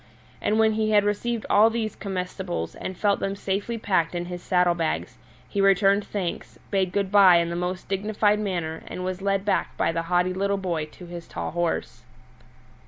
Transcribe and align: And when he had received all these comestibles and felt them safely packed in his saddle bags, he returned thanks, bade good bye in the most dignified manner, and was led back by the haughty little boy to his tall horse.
And 0.41 0.57
when 0.57 0.71
he 0.73 0.89
had 0.89 1.03
received 1.03 1.45
all 1.47 1.69
these 1.69 1.95
comestibles 1.95 2.73
and 2.73 2.97
felt 2.97 3.19
them 3.19 3.35
safely 3.35 3.77
packed 3.77 4.15
in 4.15 4.25
his 4.25 4.41
saddle 4.41 4.73
bags, 4.73 5.19
he 5.47 5.61
returned 5.61 6.03
thanks, 6.07 6.57
bade 6.71 6.91
good 6.91 7.11
bye 7.11 7.35
in 7.37 7.51
the 7.51 7.55
most 7.55 7.87
dignified 7.87 8.39
manner, 8.39 8.81
and 8.87 9.05
was 9.05 9.21
led 9.21 9.45
back 9.45 9.77
by 9.77 9.91
the 9.91 10.01
haughty 10.09 10.33
little 10.33 10.57
boy 10.57 10.85
to 10.87 11.05
his 11.05 11.27
tall 11.27 11.51
horse. 11.51 12.01